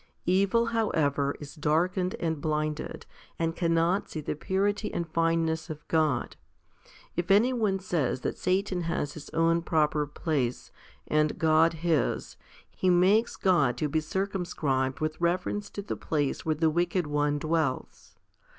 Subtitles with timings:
[0.25, 3.05] Evil, however, is darkened and blinded,
[3.37, 6.37] and cannot see the purity and fineness of God.
[7.15, 10.71] If any one says that Satan has his own proper place,
[11.05, 12.35] and God His,
[12.71, 17.05] he makes God to be circum scribed with reference to the place where the wicked
[17.05, 18.15] one dwells.